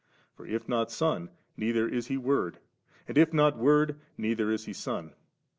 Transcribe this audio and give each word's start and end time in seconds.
For 0.33 0.47
if 0.47 0.67
not 0.67 0.89
Son, 0.89 1.29
neither 1.55 1.87
is 1.87 2.07
He 2.07 2.17
Word; 2.17 2.57
and 3.07 3.19
if 3.19 3.31
not 3.31 3.59
Word, 3.59 3.99
neither 4.17 4.49
is 4.49 4.65
He 4.65 4.73
Son. 4.73 5.13